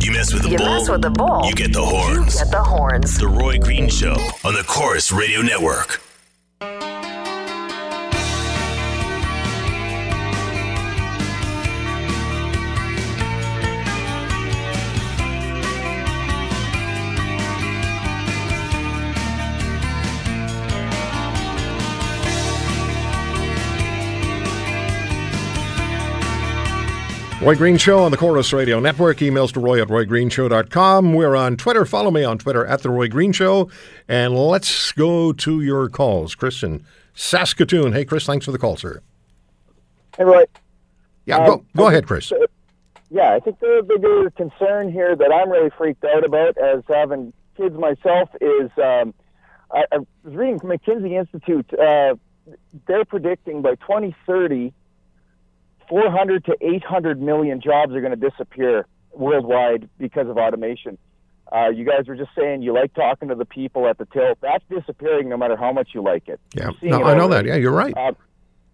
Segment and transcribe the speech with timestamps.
[0.00, 1.42] You mess with the You bull, mess with the bull.
[1.46, 2.36] you get the horns.
[2.36, 3.18] Get the horns.
[3.18, 4.14] The Roy Green Show
[4.44, 6.00] on the Corus Radio Network.
[27.46, 29.18] Roy Green Show on the Corus Radio Network.
[29.18, 31.14] Emails to roy at roygreenshow.com.
[31.14, 31.84] We're on Twitter.
[31.84, 33.70] Follow me on Twitter at The Roy Green Show.
[34.08, 36.34] And let's go to your calls.
[36.34, 37.92] Chris in Saskatoon.
[37.92, 39.00] Hey, Chris, thanks for the call, sir.
[40.18, 40.42] Hey, Roy.
[41.24, 42.32] Yeah, Um, go, go ahead, Chris.
[43.10, 47.32] Yeah, I think the bigger concern here that I'm really freaked out about as having
[47.56, 49.14] kids myself is um,
[49.70, 51.72] I, I was reading from McKinsey Institute.
[51.78, 52.16] Uh,
[52.88, 54.72] they're predicting by 2030,
[55.88, 60.98] 400 to 800 million jobs are going to disappear worldwide because of automation.
[61.52, 64.34] Uh, you guys were just saying you like talking to the people at the till.
[64.40, 66.40] That's disappearing no matter how much you like it.
[66.54, 67.46] Yeah, no, I know that.
[67.46, 67.96] Yeah, you're right.
[67.96, 68.12] Uh,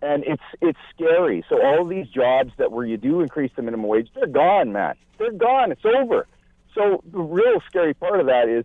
[0.00, 1.44] and it's it's scary.
[1.48, 4.96] So all these jobs that where you do increase the minimum wage, they're gone, Matt.
[5.18, 5.70] They're gone.
[5.70, 6.26] It's over.
[6.74, 8.64] So the real scary part of that is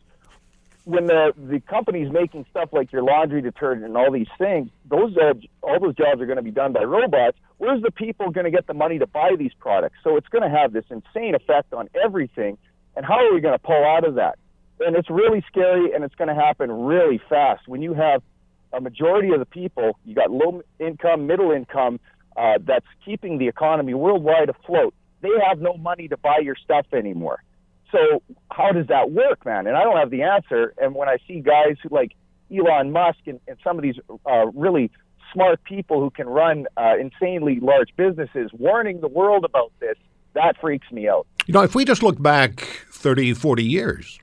[0.88, 4.70] when the the company's making stuff like your laundry detergent and all these things.
[4.90, 7.38] Those jobs, all those jobs are going to be done by robots.
[7.58, 9.98] Where's the people going to get the money to buy these products?
[10.02, 12.58] So it's going to have this insane effect on everything.
[12.96, 14.40] And how are we going to pull out of that?
[14.80, 17.68] And it's really scary, and it's going to happen really fast.
[17.68, 18.24] When you have
[18.72, 22.00] a majority of the people, you got low income, middle income,
[22.38, 24.94] uh, that's keeping the economy worldwide afloat.
[25.22, 27.44] They have no money to buy your stuff anymore.
[27.92, 28.22] So
[28.52, 29.68] how does that work, man?
[29.68, 30.74] And I don't have the answer.
[30.78, 32.14] And when I see guys who like
[32.56, 34.92] Elon Musk and, and some of these uh, really
[35.34, 39.96] smart people who can run uh, insanely large businesses warning the world about this,
[40.34, 41.28] that freaks me out.
[41.46, 42.62] You know, if we just look back
[42.92, 44.20] 30, 40 years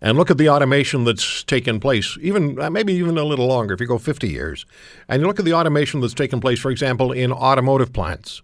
[0.00, 3.74] and look at the automation that's taken place, even uh, maybe even a little longer,
[3.74, 4.66] if you go 50 years,
[5.08, 8.42] and you look at the automation that's taken place, for example, in automotive plants,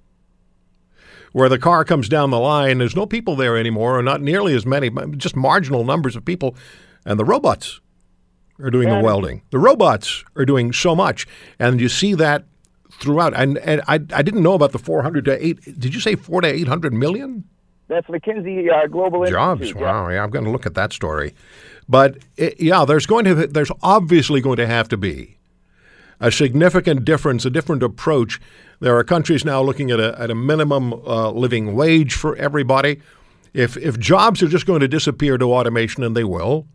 [1.32, 4.54] where the car comes down the line, there's no people there anymore, or not nearly
[4.54, 6.54] as many, just marginal numbers of people,
[7.04, 7.80] and the robots
[8.58, 9.42] are doing the welding.
[9.50, 11.26] The robots are doing so much,
[11.58, 12.44] and you see that
[12.92, 13.34] throughout.
[13.34, 16.42] And, and I, I didn't know about the 400 to 8, did you say 4
[16.42, 17.44] to 800 million?
[17.88, 19.62] That's McKinsey uh, Global jobs.
[19.62, 19.82] Institute.
[19.82, 19.92] yeah.
[19.92, 21.34] Wow, yeah, I'm going to look at that story.
[21.88, 25.36] But it, yeah, there's going to there's obviously going to have to be
[26.22, 28.40] a significant difference, a different approach.
[28.80, 33.02] There are countries now looking at a at a minimum uh, living wage for everybody.
[33.52, 36.66] If if jobs are just going to disappear to automation, and they will,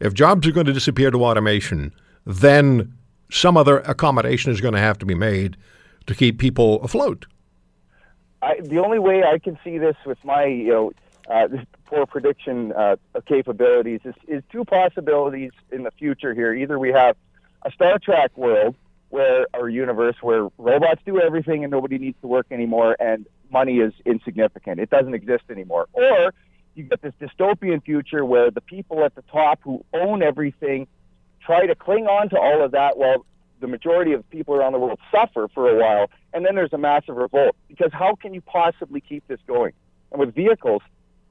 [0.00, 1.92] if jobs are going to disappear to automation,
[2.24, 2.94] then
[3.30, 5.56] some other accommodation is going to have to be made
[6.06, 7.26] to keep people afloat.
[8.40, 10.92] I, the only way I can see this with my, you know,
[11.28, 11.48] uh,
[11.86, 16.54] poor prediction uh, capabilities is, is two possibilities in the future here.
[16.54, 17.16] Either we have
[17.66, 18.76] a Star Trek world
[19.08, 23.78] where our universe where robots do everything and nobody needs to work anymore and money
[23.78, 24.80] is insignificant.
[24.80, 25.88] It doesn't exist anymore.
[25.92, 26.32] Or
[26.74, 30.86] you get this dystopian future where the people at the top who own everything
[31.40, 33.24] try to cling on to all of that while
[33.60, 36.78] the majority of people around the world suffer for a while, and then there's a
[36.78, 37.56] massive revolt.
[37.68, 39.72] Because how can you possibly keep this going?
[40.12, 40.82] And with vehicles,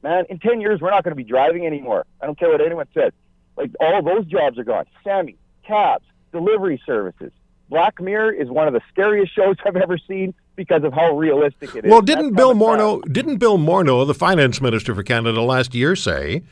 [0.01, 2.05] man, in 10 years, we're not going to be driving anymore.
[2.19, 3.11] I don't care what anyone says.
[3.55, 4.85] Like, all those jobs are gone.
[5.03, 7.31] Sammy, cabs, delivery services.
[7.69, 11.75] Black Mirror is one of the scariest shows I've ever seen because of how realistic
[11.75, 11.91] it is.
[11.91, 15.95] Well, didn't That's Bill Morneau didn't Bill Morneau, the finance minister for Canada last year,
[15.95, 16.43] say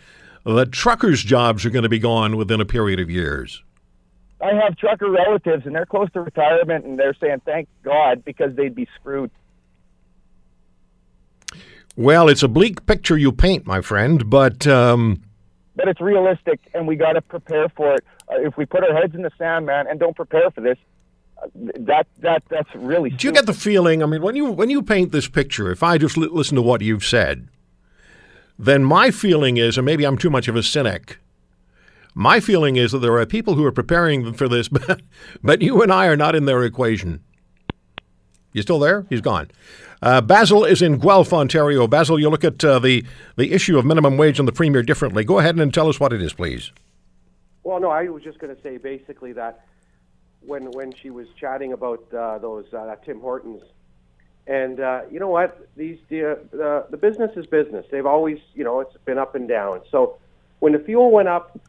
[0.46, 3.62] that truckers' jobs are going to be gone within a period of years?
[4.42, 8.56] I have trucker relatives, and they're close to retirement, and they're saying, thank God, because
[8.56, 9.32] they'd be screwed.
[11.96, 15.22] Well, it's a bleak picture you paint, my friend, but um,
[15.76, 18.06] but it's realistic, and we got to prepare for it.
[18.32, 20.78] Uh, if we put our heads in the sand, man, and don't prepare for this,
[21.42, 21.48] uh,
[21.80, 23.10] that that that's really.
[23.12, 24.04] do you get the feeling?
[24.04, 26.62] I mean, when you when you paint this picture, if I just li- listen to
[26.62, 27.48] what you've said,
[28.58, 31.18] then my feeling is, and maybe I'm too much of a cynic,
[32.16, 35.02] My feeling is that there are people who are preparing for this, but,
[35.44, 37.24] but you and I are not in their equation.
[38.54, 39.06] You still there?
[39.10, 39.50] He's gone.
[40.02, 41.88] Uh, Basil is in Guelph, Ontario.
[41.88, 43.04] Basil, you look at uh, the
[43.36, 45.24] the issue of minimum wage and the premier differently.
[45.24, 46.72] Go ahead and tell us what it is, please.
[47.64, 49.66] Well, no, I was just going to say basically that
[50.42, 53.64] when when she was chatting about uh, those uh, Tim Hortons,
[54.46, 57.86] and uh, you know what, these the, the the business is business.
[57.90, 59.82] They've always, you know, it's been up and down.
[59.90, 60.18] So
[60.60, 61.60] when the fuel went up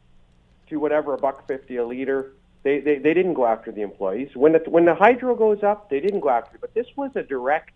[0.67, 2.33] to whatever a buck fifty a liter,
[2.65, 4.29] they, they, they didn't go after the employees.
[4.33, 6.55] When the when the hydro goes up, they didn't go after.
[6.55, 6.61] It.
[6.61, 7.75] But this was a direct.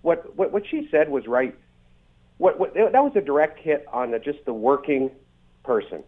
[0.00, 1.54] What what what she said was right.
[2.38, 5.10] What, what that was a direct hit on the, just the working
[5.64, 6.02] person.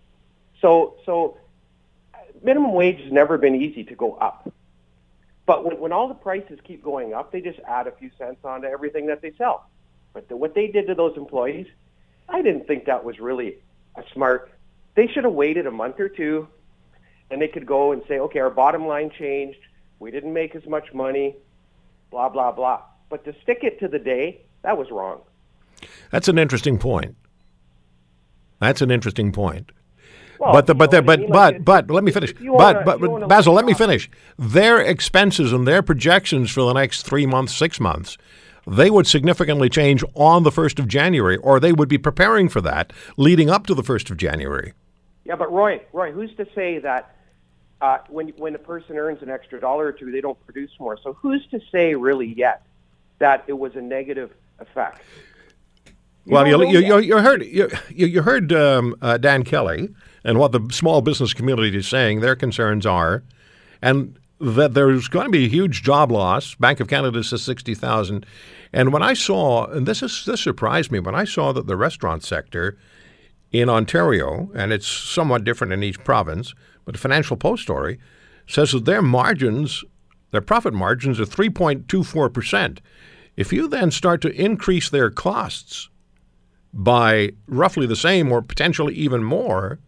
[0.63, 1.37] So so
[2.43, 4.51] minimum wage has never been easy to go up.
[5.45, 8.41] But when, when all the prices keep going up, they just add a few cents
[8.43, 9.67] onto everything that they sell.
[10.15, 11.67] But the, what they did to those employees,
[12.27, 13.59] I didn't think that was really
[13.97, 14.51] a smart.
[14.95, 16.49] They should have waited a month or two,
[17.31, 19.59] and they could go and say, okay, our bottom line changed.
[19.99, 21.37] We didn't make as much money,
[22.11, 22.83] blah blah blah.
[23.11, 25.21] But to stick it to the day, that was wrong.
[26.11, 27.17] That's an interesting point.
[28.61, 29.71] That's an interesting point.
[30.39, 31.31] Well, but the, but the, I but mean?
[31.31, 32.31] but Like, but let me finish.
[32.31, 34.09] if you But but Basil, let me finish.
[34.39, 38.17] Their expenses and their projections for the next three months, six months,
[38.67, 42.61] they would significantly change on the first of January, or they would be preparing for
[42.61, 44.75] that leading up to the first of January.
[45.25, 47.17] Yeah, but Roy, Roy, who's to say that
[47.81, 50.99] uh, when when a person earns an extra dollar or two, they don't produce more?
[51.03, 52.63] So who's to say really yet
[53.19, 55.03] that it was a negative effect?
[56.27, 59.89] well, you, you, you, you heard you, you you heard um, uh, Dan Kelly
[60.25, 62.21] and what the small business community is saying.
[62.21, 63.23] Their concerns are,
[63.81, 66.55] and that there's going to be a huge job loss.
[66.57, 68.27] Bank of Canada says sixty thousand.
[68.73, 71.77] And when I saw, and this is this surprised me when I saw that the
[71.77, 72.77] restaurant sector
[73.51, 76.55] in Ontario, and it's somewhat different in each province,
[76.89, 77.99] but the Financial Post story
[78.47, 79.85] says that their margins,
[80.31, 82.79] their profit margins, are 3.24%.
[83.37, 85.91] If you then start to increase their costs
[86.73, 89.81] by roughly the same or potentially even more,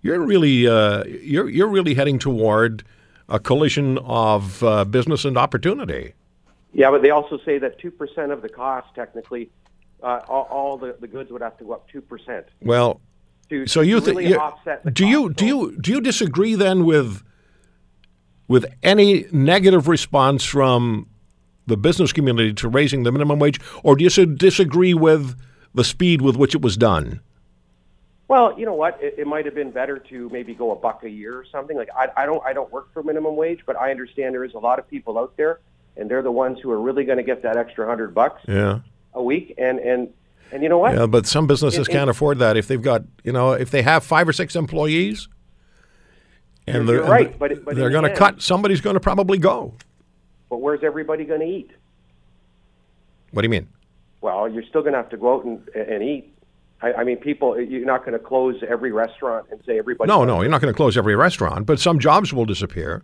[0.00, 2.84] you're really uh, you're you're really heading toward
[3.28, 6.14] a collision of uh, business and opportunity.
[6.72, 9.50] Yeah, but they also say that two percent of the cost, technically,
[10.04, 12.46] uh, all, all the, the goods would have to go up two percent.
[12.62, 13.00] Well,
[13.50, 16.54] To, So you think really you- offset the do you do you do you disagree
[16.54, 17.22] then with
[18.48, 21.08] with any negative response from
[21.66, 25.36] the business community to raising the minimum wage, or do you disagree with
[25.74, 27.20] the speed with which it was done?
[28.28, 28.98] Well, you know what?
[29.02, 31.76] It, it might have been better to maybe go a buck a year or something.
[31.76, 34.54] Like I, I don't, I don't work for minimum wage, but I understand there is
[34.54, 35.58] a lot of people out there,
[35.96, 38.80] and they're the ones who are really going to get that extra hundred bucks Yeah,
[39.14, 39.54] a week.
[39.58, 40.08] And and
[40.52, 40.94] and you know what?
[40.94, 43.70] yeah, but some businesses It- it- can't afford that if they've got you know if
[43.70, 45.28] they have five or six employees.
[46.66, 48.42] And they're, and right, they're- but but they're going to end- cut.
[48.42, 49.74] Somebody's going to probably go.
[50.48, 51.70] But where's everybody going to eat?
[53.32, 53.68] What do you mean?
[54.20, 56.32] Well, you're still going to have to go out and, and eat.
[56.82, 60.08] I, I mean, people, you're not going to close every restaurant and say everybody.
[60.08, 63.02] No, no, you're not going to close every restaurant, but some jobs will disappear.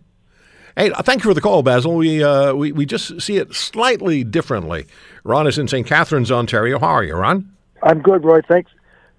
[0.77, 1.95] Hey, thank you for the call, Basil.
[1.95, 4.85] We, uh, we we just see it slightly differently.
[5.23, 5.87] Ron is in St.
[5.87, 6.77] Catharines, Ontario.
[6.77, 7.51] How are you, Ron?
[7.81, 8.41] I'm good, Roy.
[8.47, 8.69] Thanks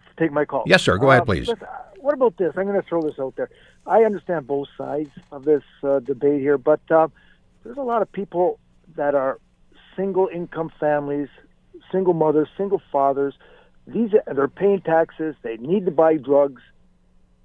[0.08, 0.62] for taking my call.
[0.66, 0.96] Yes, sir.
[0.98, 1.48] Go ahead, Uh, please.
[1.48, 1.56] uh,
[1.98, 2.52] what about this?
[2.56, 3.50] I'm going to throw this out there.
[3.88, 7.08] I understand both sides of this uh, debate here, but uh,
[7.64, 8.60] there's a lot of people
[8.94, 9.40] that are
[9.96, 11.28] single income families,
[11.90, 13.34] single mothers, single fathers.
[13.88, 15.34] These they're paying taxes.
[15.42, 16.62] They need to buy drugs,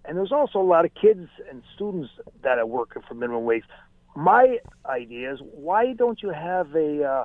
[0.06, 2.12] and there's also a lot of kids and students
[2.44, 3.64] that are working for minimum wage.
[4.16, 7.24] My idea is, why don't you have a uh,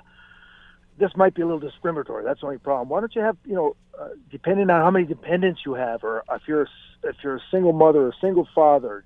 [0.98, 2.24] this might be a little discriminatory.
[2.24, 2.88] That's the only problem.
[2.88, 6.24] Why don't you have, you know, uh, depending on how many dependents you have, or
[6.32, 6.68] if you're
[7.04, 9.04] if you're a single mother or single father,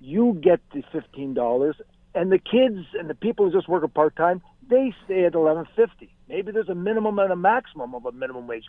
[0.00, 1.76] you get the fifteen dollars,
[2.14, 5.66] and the kids and the people who just work part time, they stay at eleven
[5.74, 6.14] fifty.
[6.28, 8.64] Maybe there's a minimum and a maximum of a minimum wage.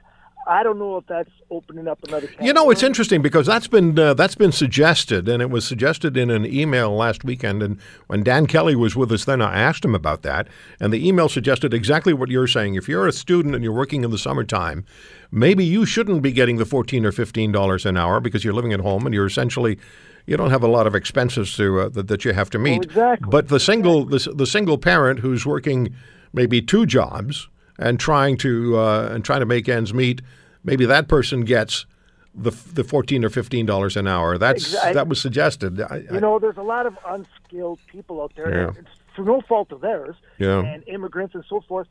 [0.47, 2.27] I don't know if that's opening up another.
[2.27, 5.65] can You know, it's interesting because that's been uh, that's been suggested, and it was
[5.65, 7.63] suggested in an email last weekend.
[7.63, 10.47] And when Dan Kelly was with us, then I asked him about that,
[10.79, 12.75] and the email suggested exactly what you're saying.
[12.75, 14.85] If you're a student and you're working in the summertime,
[15.31, 18.73] maybe you shouldn't be getting the fourteen or fifteen dollars an hour because you're living
[18.73, 19.79] at home and you're essentially
[20.27, 22.85] you don't have a lot of expenses to uh, that, that you have to meet.
[22.85, 23.27] exactly.
[23.29, 25.95] But the single the, the single parent who's working
[26.33, 30.21] maybe two jobs and trying to uh, and trying to make ends meet,
[30.63, 31.85] maybe that person gets
[32.33, 34.37] the the fourteen or fifteen dollars an hour.
[34.37, 35.79] That's that was suggested.
[35.81, 38.49] I, You know, there's a lot of unskilled people out there.
[38.53, 38.69] Yeah.
[38.79, 40.59] It's through no fault of theirs, Yeah.
[40.59, 41.87] and immigrants and so forth.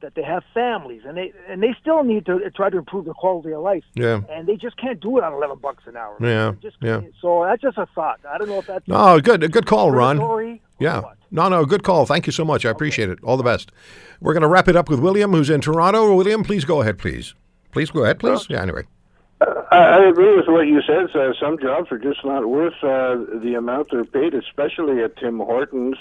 [0.00, 3.14] that they have families, and they and they still need to try to improve the
[3.14, 3.84] quality of life.
[3.94, 4.22] Yeah.
[4.30, 6.16] And they just can't do it on eleven bucks an hour.
[6.20, 7.02] Yeah, Just, yeah.
[7.20, 8.18] So that's just a thought.
[8.28, 10.16] I don't know if that's No, good, good call, Ron.
[10.80, 11.00] Yeah.
[11.02, 11.18] what.
[11.32, 12.04] No, no, good call.
[12.04, 12.66] Thank you so much.
[12.66, 13.18] I appreciate it.
[13.24, 13.72] All the best.
[14.20, 16.14] We're going to wrap it up with William, who's in Toronto.
[16.14, 17.34] William, please go ahead, please.
[17.70, 18.46] Please go ahead, please.
[18.50, 18.82] Yeah, anyway.
[19.40, 21.16] I, I agree with what you said.
[21.16, 25.38] Uh, some jobs are just not worth uh, the amount they're paid, especially at Tim
[25.38, 25.96] Hortons.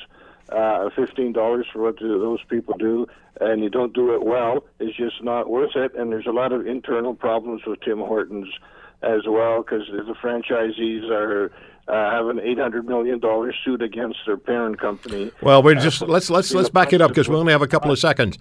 [0.50, 3.08] Uh, Fifteen dollars for what do those people do,
[3.40, 5.96] and you don't do it well, is just not worth it.
[5.96, 8.50] And there's a lot of internal problems with Tim Hortons
[9.02, 11.52] as well because the franchisees are
[11.88, 15.32] uh, have an eight hundred million dollar suit against their parent company.
[15.42, 17.92] Well, we're just let's let's let's back it up because we only have a couple
[17.92, 18.38] of seconds.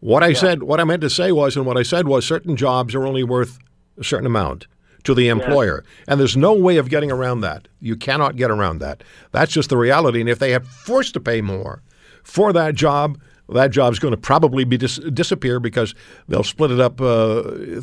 [0.00, 2.56] What I said, what I meant to say was, and what I said was, certain
[2.56, 3.58] jobs are only worth
[3.98, 4.66] a certain amount
[5.04, 7.68] to the employer, and there's no way of getting around that.
[7.80, 9.02] You cannot get around that.
[9.32, 10.20] That's just the reality.
[10.20, 11.82] And if they have forced to pay more
[12.22, 15.94] for that job, that job's going to probably be dis- disappear because
[16.28, 17.00] they'll split it up.
[17.00, 17.80] Uh,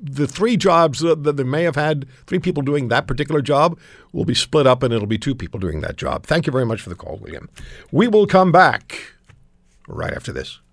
[0.00, 3.78] the three jobs that they may have had, three people doing that particular job,
[4.12, 6.26] will be split up and it'll be two people doing that job.
[6.26, 7.48] Thank you very much for the call, William.
[7.90, 9.14] We will come back
[9.88, 10.60] right after this.